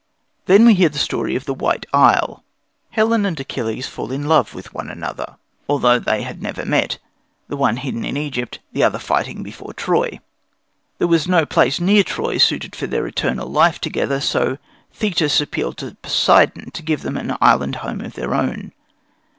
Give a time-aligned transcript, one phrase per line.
[0.47, 2.43] Then we hear the story of the White Isle.
[2.89, 5.35] Helen and Achilles fell in love with one another,
[5.67, 6.97] though they had never met
[7.47, 10.19] the one hidden in Egypt, the other fighting before Troy.
[10.97, 14.57] There was no place near Troy suited for their eternal life together, so
[14.91, 18.71] Thetis appealed to Poseidon to give them an island home of their own.